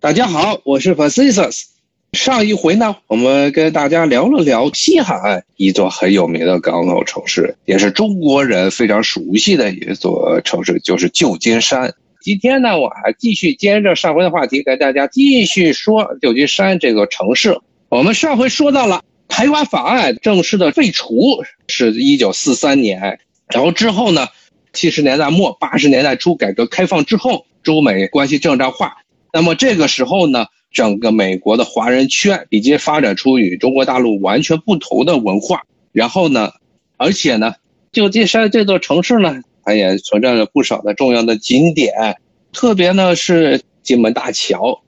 [0.00, 1.64] 大家好，我是 Francis。
[2.12, 11.94] 上一回呢，我们跟大家聊了聊西海岸一座很有名的港口城市，也是中国人非常熟悉的一座城市，就是旧金山。
[12.20, 17.58] 今天呢，我还继续接着上回的话题，跟大家继续说旧金山这个城市。
[17.88, 23.18] 我们上回说到了台湾法案正式的废除，是一九四三年，
[23.48, 24.28] 然后之后呢，
[24.72, 28.98] 七十年代末八十年代初改革开放之后，中美关系正常化。
[29.32, 35.62] 那么这个时候呢，整个美国的华人圈已经发展出与中国大陆完全不同的文化。
[35.92, 36.52] 然后呢，
[36.96, 37.54] 而且呢，
[37.92, 42.16] 旧金山这座城市呢，它也存在着不少的重要的景点，
[42.52, 44.82] 特别呢是金门大桥，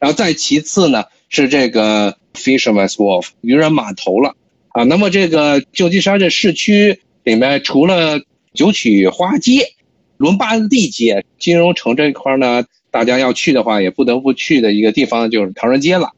[0.00, 4.34] 然后再其次呢是这个 Fisherman's Wharf 渔人码头了
[4.70, 4.82] 啊。
[4.82, 8.20] 那么这个旧金山这市区里面，除了
[8.54, 9.68] 九曲花街、
[10.16, 12.64] 伦巴第街、金融城这一块呢。
[12.94, 16.12] 大家要去的话，也不得不去的一个地方就是唐人街了。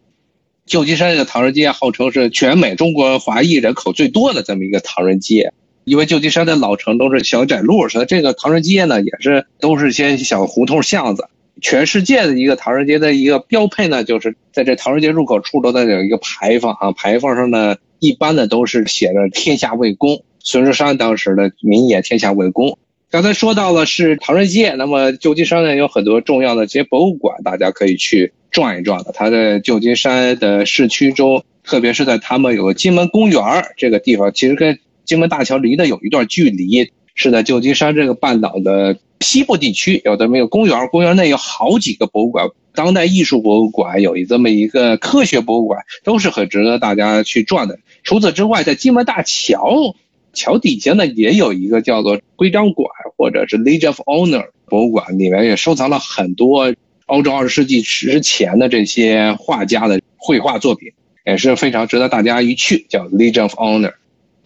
[0.66, 5.54] 旧金山的唐人街号称是全美中国华裔人口最多的这么一个唐人街，
[5.85, 11.29] 因为旧金山的老城都是小窄路，所以这个唐人街呢也是都是些小胡同巷子。
[11.63, 22.77] 全世界的一个唐人街的一个标配呢，就是在这唐人街入口处都在有一个牌坊啊，牌坊上呢一般的都是写着“天下为公”，孙中山当时的名言“天下为公”。
[23.09, 29.13] 刚才说到了是唐人街，那么旧金山呢有很多重要的这些博物馆，大家可以去转一转的。
[29.15, 33.40] 它在旧金山的市区中，特别是在他们有金门公园
[33.76, 47.79] 这个地方，其实跟金门大桥离得有一段距离，是在旧金山这个半岛的西部地区有这么一个公园，公园内有好几个博物馆，当代艺术博物馆有一这么一个科学博物馆，都是很值得大家去转的。
[48.02, 49.95] 除此之外，在金门大桥。
[50.37, 56.74] 桥底下呢也有一个叫做徽章馆，或者是 Legion of Honor 博物馆，里面也收藏了很多
[57.06, 60.92] 欧洲二十世纪之前的这些画家的绘画作品，
[61.24, 62.84] 也是非常值得大家一去。
[62.88, 63.95] 叫 Legion of Honor，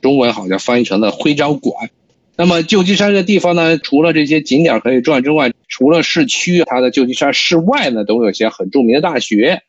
[0.01, 1.91] 中文好像翻译成了徽章馆。
[2.37, 9.63] 那么旧金山这地方呢，除了这些景点可以转之外，除了市区，它的旧金山市外呢都有些很著名的大学。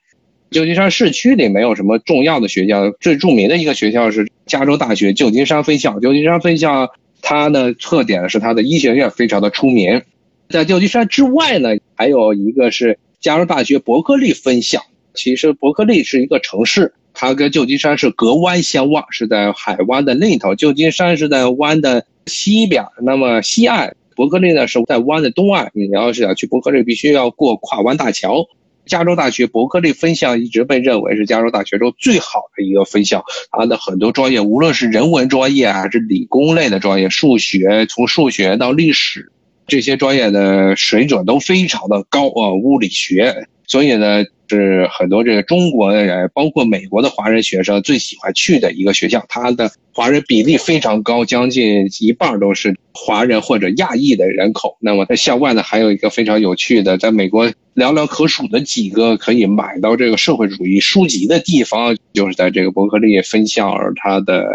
[0.52, 5.98] 旧金山市区里没有什么重要的学校，最著名的一个学校是加州大学旧金山分校。
[6.02, 6.92] 旧金山分校
[7.22, 10.02] 它的特点是它的医学院非常的出名。
[10.50, 14.82] 在旧金山之外呢，还有一个是加州大学伯克利分校。
[15.14, 20.54] 其实伯克利是一个城市，它跟旧金山是隔湾相望，是在海湾的另一头。
[20.54, 25.72] 旧金山是在湾的西边，那么西岸伯克利呢是在湾的东岸。
[25.74, 28.46] 你要是想去伯克利，必须要过跨湾大桥。
[28.86, 39.32] 加州大学伯克利分校一直被认为是加州大学中最好的一个分校，它的很多专业，无论是人文专业还是理工类的专业，数学从数学到历史，
[39.68, 44.26] 这些专业的水准都非常的高啊，物理学，所以呢。
[44.54, 54.76] 是很多这个中国的人，包括美国的华人学生最喜欢去的一个学校，它的华人比例非常高，将近一半都是华人或者亚裔的人口。
[54.82, 64.46] 那么在校外呢，还有一个非常有趣的，在美国寥寥可数的几个可以买到这个社会主义书籍的地方，就是在这个伯克利分校它的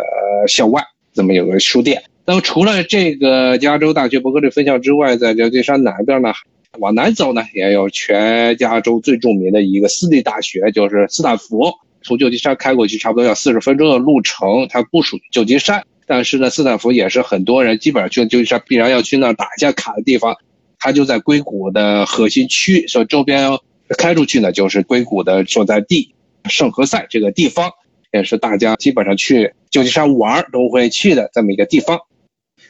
[0.46, 0.82] 校外
[1.14, 2.02] 这么有个书店。
[2.26, 6.34] 那么除了这个加州大学伯克利分校之外，在旧金山南边呢？
[6.78, 11.72] 往南走呢，也有全加州最著名的一个私立大学，就是斯坦福。
[12.02, 14.68] 从旧金山开过去，差不多要四十分钟的路程。
[14.68, 20.36] 它不属于旧金山，但是呢，斯坦福也是很多人基本上去旧金山必然要去那儿打一下卡的地方。
[20.78, 23.58] 它就在硅谷的核心区，所以周边
[23.98, 26.14] 开出去呢，就是硅谷的所在地
[26.48, 27.72] 圣何塞这个地方，
[28.12, 31.98] 也是大家基本上去旧金山玩都会去的这么一个地方。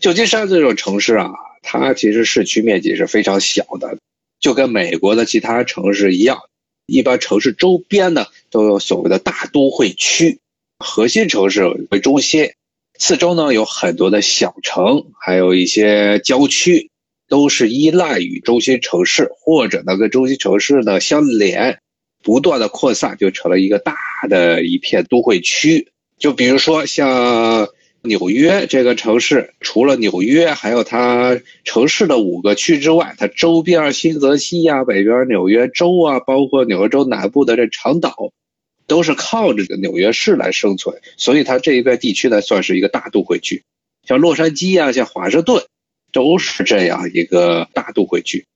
[0.01, 1.31] 旧金山这种城市啊。
[1.69, 3.99] 它其实市区面积是非常小的，
[4.39, 6.39] 就跟美国的其他城市一样。
[6.87, 10.39] 一般城市周边呢都有所谓的大都会区，
[10.79, 12.53] 核心城市为中心，
[12.97, 16.91] 四周呢有很多的小城，还有一些郊区，
[17.29, 21.81] 都是依赖于中心城市，或者呢跟中心城市呢相连，
[22.23, 23.97] 不断的扩散，就成了一个大
[24.29, 25.89] 的一片都会区。
[26.17, 27.69] 就比如说像。
[28.07, 38.33] 纽约这个城市，除了纽约，还有它城市的五个区之外，它周边新泽西呀、北边纽约州啊，包括纽约州南部的这长岛，
[38.87, 43.63] 都是靠着这纽约市来生存，所以它这一片地区呢，算是一个大都会区。
[44.07, 45.65] 像洛杉矶啊，像华盛顿，
[46.13, 48.47] 都是这样一个大都会区。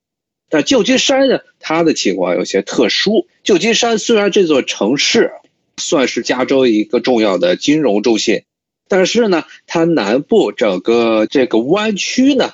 [0.49, 3.27] 但旧金山呢，它的情况有些特殊。
[3.43, 5.33] 旧金山虽然这座城市
[5.77, 8.43] 算是加州一个重要的金融中心。
[8.91, 12.51] 但是呢，它南部整个这个湾区呢，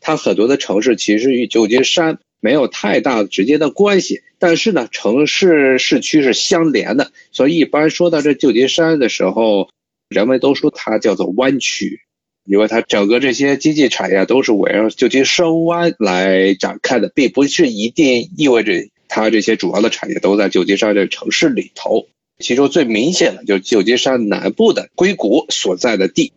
[0.00, 4.22] 它很多的城市其实与旧金山没有太大直接的关系。
[4.38, 9.68] 但是呢，城市市区是相连的，所以一般说到这旧金山的时候，
[10.08, 12.02] 人们都说它叫做湾区，
[12.44, 18.74] 因为它整个这些经济产业都是围绕旧金山湾来展开的，并不是一定意味着
[19.08, 22.06] 它这些主要的产业都在旧金山这城市里头。
[22.40, 26.32] 其中最明显的就是旧金山南部的硅谷所在的地。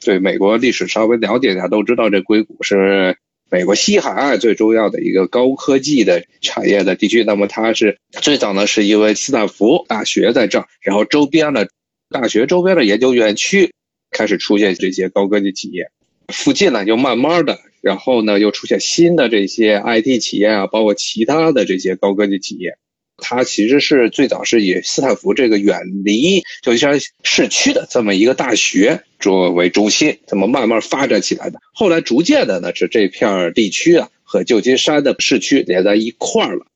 [0.00, 3.16] 对美国历史稍微了解一下，都知道这硅谷是。
[3.50, 11.68] 美国西海岸最重要的一个高科技的产业的地区，那么它是最早呢，是因为斯坦福大学在这儿，然后周边的
[12.10, 13.72] 大学周边的研究园区
[14.10, 15.92] 开始出现这些高科技企业，
[16.32, 22.76] 附近呢又慢慢的，然后呢又出现新的这些 IT 企业啊，包括其他的这些高科技企业。
[23.16, 31.60] 它其实是最早是以斯坦福这个远离旧金山市区的这么一个大学作为中心，这么慢慢发展起来的。
[31.72, 36.66] 后来逐渐的呢，是这片地区啊和旧金山的市区连在一块儿了。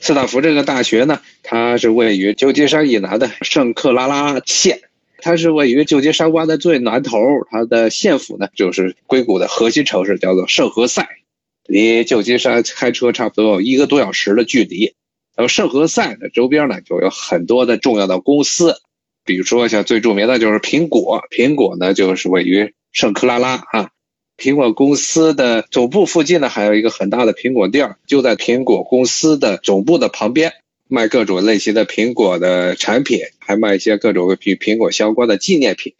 [0.00, 4.80] 斯坦福这个大学呢，它是位于旧金山以南的圣克拉拉县，
[5.18, 7.18] 它是位于旧金山湾的最南头，
[7.50, 11.06] 它的县府呢就是硅谷的核心城市，叫做圣何塞，
[11.66, 14.94] 离旧金山开车差不多有一个多小时的距离。
[15.34, 18.76] 然后圣何塞的周边呢，就有很多的重要的公司，
[19.24, 23.90] 比如说像最著名的就是苹果，苹果呢就是位于圣克拉拉啊。
[24.38, 30.52] 苹果公司的总部附近呢，还有一个很大的苹果店，就在苹果公司的总部的旁边，
[30.88, 35.94] 卖各种类型的苹果的产品，还卖一些各种与苹果相关的纪念品。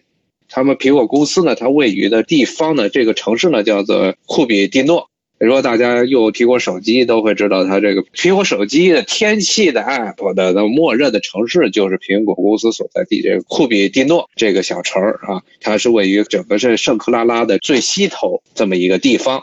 [0.49, 5.09] 他们苹果公司呢，它位于的地方呢，这个城市呢叫做库比蒂诺。
[5.45, 19.43] 如果大家用苹果手机，都会知道它这个苹果手机的天气的 app 的那默认的城市就是苹果公司所在地这个库比蒂诺这个小城儿啊，它是位于整个是圣克拉拉的最西头这么一个地方。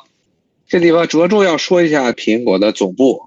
[0.70, 3.24] 这地方着重要说一下苹果的总部。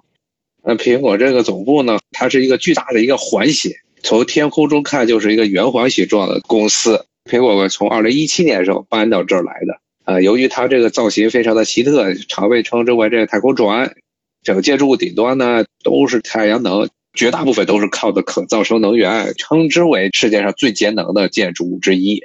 [0.64, 3.72] 那苹果这个总部呢，它是一个巨大的一个环形，
[4.02, 7.04] 从天空中看就是一个圆环形状的公司。
[7.30, 9.81] 苹果从二零一七年时候搬到这儿来的。
[10.04, 13.94] 啊，由于它这个造型非常的奇特，常被称之为这个太空船。
[14.42, 22.20] 整个建筑物顶端呢都是太阳能，绝大部分都是靠的可再生能源，称之为世界上最节能的建筑物之一。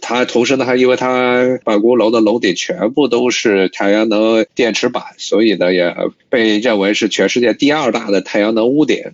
[0.00, 5.94] 它同时呢，还因为它办公楼的楼顶全部都是太阳能电池板，所以呢也
[6.30, 9.12] 被认为是全世界第二大的太阳能屋顶。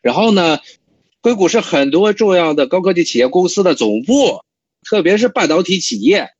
[0.00, 0.60] 然后呢，
[1.20, 4.40] 硅谷是很多重要的高科技企业公司的总部，
[4.88, 6.30] 特别是半导体企业。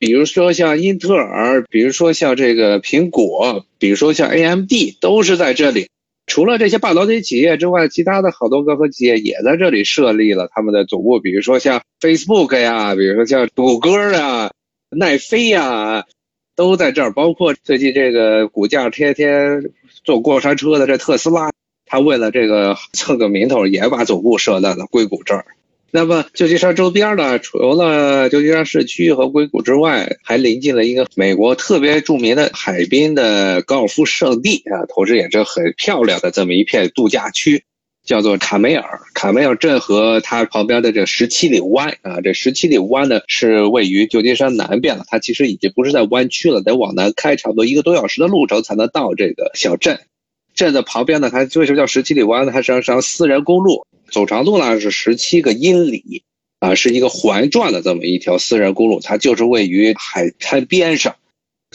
[0.00, 5.88] 比如说像英特尔，比如说像这个苹果，比如说像 AMD，都是在这里。
[6.26, 11.20] 除了这些半导体企业之外，其他的好多个科技企业也在这里设立了他们的总部。
[11.20, 14.50] 比如说像 Facebook 呀，比如说像谷歌啊、
[14.88, 16.06] 奈飞呀，
[16.56, 17.12] 都在这儿。
[17.12, 19.70] 包括最近这个股价天天
[20.02, 21.50] 坐过山车的这特斯拉，
[21.84, 25.44] 他为了这个蹭个名头，也把总部设在了硅谷这儿。
[25.92, 37.64] 那么旧金山周边呢，除了旧金山市区和硅谷之外，还临近了一个美国特别著名的海滨的高尔夫圣地啊，同时也是很漂亮的这么一片度假区，
[38.04, 39.00] 叫做卡梅尔。
[39.14, 49.98] 卡梅尔镇和它旁边的这十七里湾啊，这十七里湾呢是位于旧金山南边了，它其实已经不是在湾区了，得往南开差不多一个多小时的路程才能到这个小镇。
[50.54, 52.52] 镇的旁边呢，它为什么叫十七里湾呢？
[52.52, 53.86] 它实际上私人公路。
[54.10, 56.22] 总长度呢是十七个英里，
[56.58, 61.16] 啊，是一个环转的这么一条私人公路，它就是位于海滩边上，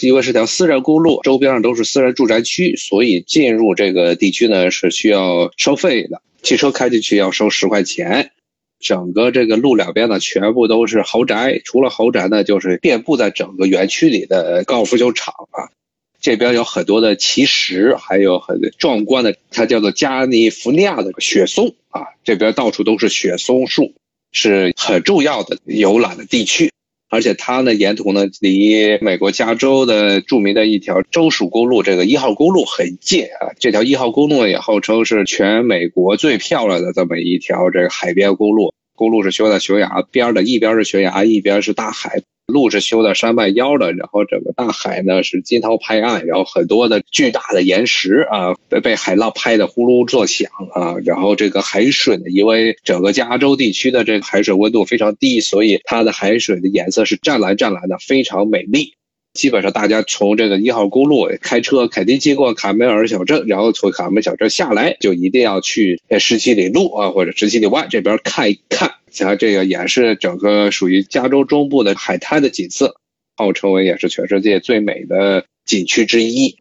[0.01, 8.31] 因为是条私人公路，周边上都是私人住宅区，所以进入这个地区呢是需要收费的，汽车开进去要收十块钱。
[8.77, 15.71] 整个这个路两边呢全部都是豪宅，除了豪宅呢就是遍布在整个园区里的高尔夫球场啊。
[16.25, 23.93] 这边有很多的奇石，还有很壮观的，它叫做加利福尼亚的雪松啊，这边到处都是雪松树，
[24.31, 26.71] 是很重要的游览的地区。
[27.11, 33.53] 而且它呢，沿途呢离美国加州的著名的一条州属公路，这个一号公路很近啊。
[33.59, 38.73] 这条一号公路也号称是全美国最漂亮的这么一条这个海边公路。
[38.95, 42.23] 公路是修在悬崖边的，一边是悬崖，一边是大海。
[42.47, 58.93] 路是修在山脉腰的，然后整个大海呢是惊涛拍岸，然后很多的巨大的岩石啊被被海浪拍得呼噜作响啊，然后这个海水呢，因为整个加州地区的这个海水温度非常低，所以它的海水的颜色是湛蓝湛蓝的，非常美丽。
[59.35, 68.95] 基本上大家从这个一号公路开车肯定经过卡梅尔小镇，然后从卡梅尔小镇下来就一定要去十七里路啊或者十七里外这边看一看。
[69.11, 72.95] 像这个也是整个属于加州中部的海滩的景色，
[73.35, 76.57] 号称为也是全世界最美的景区之一。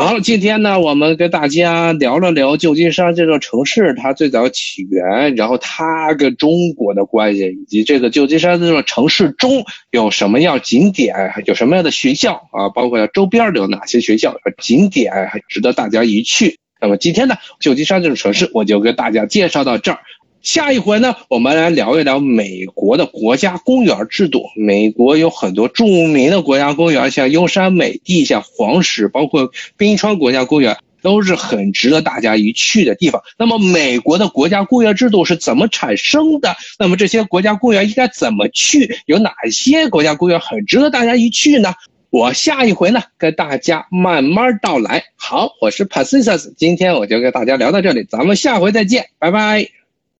[0.00, 16.60] 好，今天呢，我们跟大家聊了聊旧金山这座城市，它最早起源，然后它跟中国的关系，以及这个旧金山这座城市中有什么样景点，有什么样的学校啊，包括周边的有哪些学校、景点，还值得大家一去。
[16.80, 19.98] 那么今天呢，旧金山这座城市我就跟大家介绍到这儿。
[20.40, 24.44] 下一回呢，我们来聊一聊美国的国家公园制度。
[24.56, 33.20] 美国有很多著名的国家公园，像优山美地、像黄石，包括冰川国家公园，都是很值得大家一去的地方。
[33.36, 36.56] 那么，美国的国家公园制度是怎么产生的？
[36.78, 38.96] 那么，这些国家公园应该怎么去？
[39.06, 41.74] 有哪些国家公园很值得大家一去呢？
[42.10, 45.04] 我下一回呢，跟大家慢慢道来。
[45.16, 49.77] 好，我是 Pacific，今天我就跟大家聊到这里，咱们下回再见，拜拜。